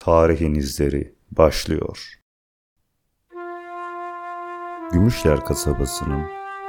Tarihin 0.00 0.54
izleri 0.54 1.14
başlıyor. 1.30 2.14
Gümüşler 4.92 5.44
kasabasının 5.44 6.22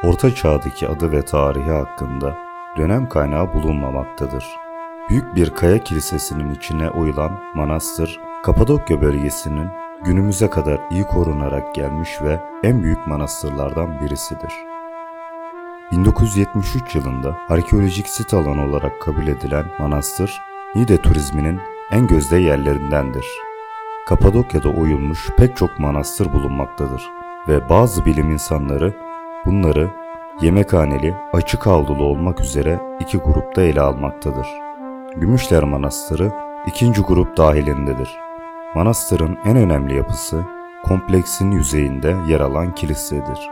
Orta 0.03 0.35
Çağ'daki 0.35 0.87
adı 0.87 1.11
ve 1.11 1.25
tarihi 1.25 1.71
hakkında 1.71 2.37
dönem 2.77 3.09
kaynağı 3.09 3.53
bulunmamaktadır. 3.53 4.45
Büyük 5.09 5.35
bir 5.35 5.49
kaya 5.49 5.83
kilisesinin 5.83 6.55
içine 6.55 6.89
oyulan 6.89 7.39
manastır, 7.55 8.19
Kapadokya 8.43 9.01
bölgesinin 9.01 9.67
günümüze 10.05 10.49
kadar 10.49 10.81
iyi 10.91 11.03
korunarak 11.03 11.75
gelmiş 11.75 12.21
ve 12.21 12.39
en 12.63 12.83
büyük 12.83 13.07
manastırlardan 13.07 14.01
birisidir. 14.01 14.53
1973 15.91 16.95
yılında 16.95 17.37
arkeolojik 17.49 18.07
sit 18.07 18.33
alan 18.33 18.57
olarak 18.57 19.01
kabul 19.01 19.27
edilen 19.27 19.65
manastır, 19.79 20.41
Niğde 20.75 21.01
turizminin 21.01 21.59
en 21.91 22.07
gözde 22.07 22.37
yerlerindendir. 22.37 23.25
Kapadokya'da 24.07 24.69
oyulmuş 24.69 25.29
pek 25.37 25.57
çok 25.57 25.79
manastır 25.79 26.33
bulunmaktadır 26.33 27.11
ve 27.47 27.69
bazı 27.69 28.05
bilim 28.05 28.31
insanları 28.31 28.93
bunları 29.45 29.89
yemekhaneli, 30.41 31.15
açık 31.33 31.67
havlulu 31.67 32.03
olmak 32.03 32.39
üzere 32.39 32.79
iki 32.99 33.17
grupta 33.17 33.61
ele 33.61 33.81
almaktadır. 33.81 34.47
Gümüşler 35.15 35.63
Manastırı 35.63 36.31
ikinci 36.67 37.01
grup 37.01 37.37
dahilindedir. 37.37 38.17
Manastırın 38.75 39.37
en 39.45 39.57
önemli 39.57 39.95
yapısı 39.95 40.43
kompleksin 40.83 41.51
yüzeyinde 41.51 42.15
yer 42.27 42.39
alan 42.39 42.75
kilisedir. 42.75 43.49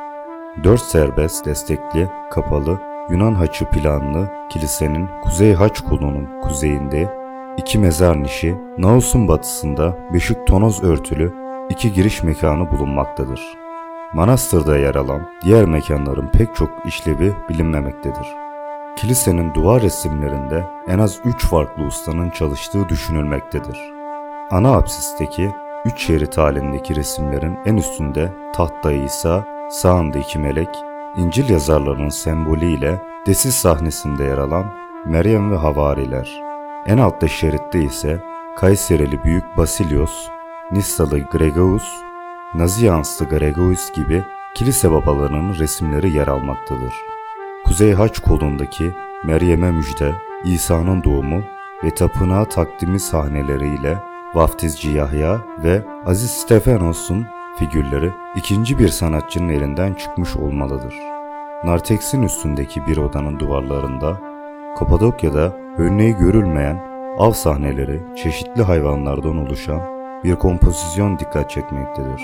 Dört 0.63 0.81
serbest, 0.81 1.45
destekli, 1.45 2.09
kapalı, 2.31 2.81
Yunan 3.09 3.33
haçı 3.33 3.65
planlı 3.65 4.31
kilisenin 4.49 5.09
Kuzey 5.23 5.53
Haç 5.53 5.81
kolunun 5.81 6.41
kuzeyinde 6.41 7.26
iki 7.57 7.79
mezar 7.79 8.23
nişi, 8.23 8.55
Naus'un 8.77 9.27
batısında 9.27 9.97
beşik 10.13 10.47
tonoz 10.47 10.83
örtülü 10.83 11.33
iki 11.69 11.93
giriş 11.93 12.23
mekanı 12.23 12.71
bulunmaktadır. 12.71 13.41
Manastırda 14.13 14.77
yer 14.77 14.95
alan 14.95 15.29
diğer 15.43 15.65
mekanların 15.65 16.27
pek 16.27 16.55
çok 16.55 16.69
işlevi 16.85 17.33
bilinmemektedir. 17.49 18.27
Kilisenin 18.95 19.53
duvar 19.53 19.81
resimlerinde 19.81 20.63
en 20.87 20.99
az 20.99 21.19
üç 21.25 21.45
farklı 21.45 21.83
ustanın 21.83 22.29
çalıştığı 22.29 22.89
düşünülmektedir. 22.89 23.93
Ana 24.51 24.75
apsisteki 24.75 25.51
üç 25.85 25.99
şerit 25.99 26.37
halindeki 26.37 26.95
resimlerin 26.95 27.57
en 27.65 27.77
üstünde 27.77 28.33
tahtta 28.53 28.91
İsa, 28.91 29.45
sağında 29.71 30.17
iki 30.17 30.39
melek, 30.39 30.69
İncil 31.17 31.49
yazarlarının 31.49 32.09
sembolü 32.09 32.65
ile 32.65 33.01
desis 33.27 33.55
sahnesinde 33.55 34.23
yer 34.23 34.37
alan 34.37 34.65
Meryem 35.05 35.51
ve 35.51 35.55
Havariler. 35.55 36.46
En 36.87 36.97
altta 36.97 37.27
şeritte 37.27 37.83
ise 37.83 38.23
Kayserili 38.55 39.23
Büyük 39.23 39.57
Basilios, 39.57 40.27
Nissalı 40.71 41.19
Gregorius, 41.19 42.01
Nazianslı 42.55 43.25
Gregorius 43.25 43.91
gibi 43.91 44.23
kilise 44.55 44.91
babalarının 44.91 45.59
resimleri 45.59 46.11
yer 46.11 46.27
almaktadır. 46.27 46.93
Kuzey 47.65 47.93
Haç 47.93 48.19
kolundaki 48.19 48.95
Meryem'e 49.23 49.71
müjde, 49.71 50.11
İsa'nın 50.45 51.03
doğumu 51.03 51.43
ve 51.83 51.95
tapınağa 51.95 52.45
takdimi 52.45 52.99
sahneleriyle 52.99 53.97
Vaftizci 54.33 54.89
Yahya 54.89 55.41
ve 55.63 55.81
Aziz 56.05 56.31
Stefanos'un 56.31 57.25
figürleri 57.59 58.11
ikinci 58.35 58.79
bir 58.79 58.89
sanatçının 58.89 59.49
elinden 59.49 59.93
çıkmış 59.93 60.35
olmalıdır. 60.35 60.95
Nartex'in 61.63 62.23
üstündeki 62.23 62.87
bir 62.87 62.97
odanın 62.97 63.39
duvarlarında 63.39 64.17
Kapadokya'da 64.79 65.66
örneği 65.77 66.13
görülmeyen 66.13 66.75
av 67.17 67.31
sahneleri 67.31 68.01
çeşitli 68.23 68.61
hayvanlardan 68.61 69.37
oluşan 69.37 69.81
bir 70.23 70.35
kompozisyon 70.35 71.19
dikkat 71.19 71.49
çekmektedir. 71.49 72.21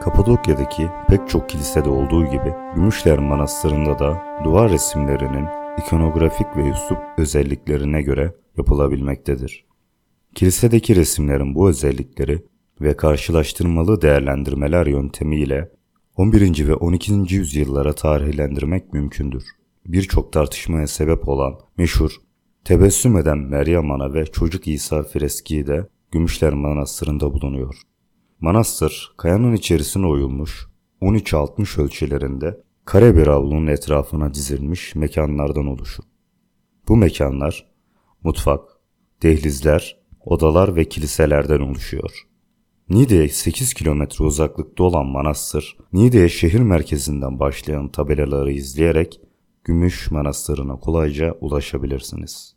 Kapadokya'daki 0.00 0.88
pek 1.08 1.28
çok 1.28 1.48
kilisede 1.48 1.88
olduğu 1.88 2.24
gibi 2.24 2.54
Gümüşler 2.74 3.18
Manastırı'nda 3.18 3.98
da 3.98 4.22
duvar 4.44 4.70
resimlerinin 4.70 5.46
ikonografik 5.78 6.56
ve 6.56 6.68
üslup 6.68 6.98
özelliklerine 7.18 8.02
göre 8.02 8.34
yapılabilmektedir. 8.56 9.64
Kilisedeki 10.34 10.96
resimlerin 10.96 11.54
bu 11.54 11.68
özellikleri 11.68 12.44
ve 12.80 12.96
karşılaştırmalı 12.96 14.02
değerlendirmeler 14.02 14.86
yöntemiyle 14.86 15.70
11. 16.16 16.68
ve 16.68 16.74
12. 16.74 17.12
yüzyıllara 17.34 17.92
tarihlendirmek 17.92 18.92
mümkündür. 18.92 19.44
Birçok 19.86 20.32
tartışmaya 20.32 20.86
sebep 20.86 21.28
olan 21.28 21.58
meşhur 21.78 22.25
Tebessüm 22.66 23.16
eden 23.16 23.38
Meryem 23.38 23.90
Ana 23.90 24.14
ve 24.14 24.26
Çocuk 24.26 24.68
İsa 24.68 25.02
freskiği 25.02 25.66
de 25.66 25.88
Gümüşler 26.10 26.52
Manastırı'nda 26.52 27.32
bulunuyor. 27.32 27.80
Manastır, 28.40 29.12
kayanın 29.16 29.52
içerisine 29.52 30.06
oyulmuş, 30.06 30.66
13-60 31.02 31.82
ölçülerinde 31.82 32.60
kare 32.84 33.16
bir 33.16 33.26
avlunun 33.26 33.66
etrafına 33.66 34.34
dizilmiş 34.34 34.94
mekanlardan 34.94 35.66
oluşur. 35.66 36.04
Bu 36.88 36.96
mekanlar, 36.96 37.66
mutfak, 38.22 38.60
dehlizler, 39.22 40.00
odalar 40.24 40.76
ve 40.76 40.84
kiliselerden 40.84 41.60
oluşuyor. 41.60 42.26
Niğde'ye 42.88 43.28
8 43.28 43.74
kilometre 43.74 44.24
uzaklıkta 44.24 44.84
olan 44.84 45.06
manastır, 45.06 45.76
Niğde'ye 45.92 46.28
şehir 46.28 46.60
merkezinden 46.60 47.40
başlayan 47.40 47.88
tabelaları 47.88 48.52
izleyerek 48.52 49.20
Gümüş 49.64 50.10
Manastırı'na 50.10 50.76
kolayca 50.76 51.32
ulaşabilirsiniz. 51.40 52.55